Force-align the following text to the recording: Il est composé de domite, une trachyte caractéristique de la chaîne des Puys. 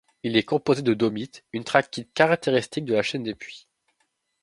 Il 0.23 0.35
est 0.35 0.41
composé 0.41 0.81
de 0.81 0.95
domite, 0.95 1.45
une 1.53 1.63
trachyte 1.63 2.11
caractéristique 2.15 2.85
de 2.85 2.95
la 2.95 3.03
chaîne 3.03 3.21
des 3.21 3.35
Puys. 3.35 3.67